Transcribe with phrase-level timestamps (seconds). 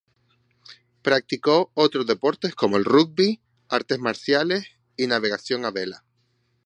[1.03, 4.65] Practicó otros deportes como el Rugby, artes marciales
[4.97, 6.03] y navegación a vela.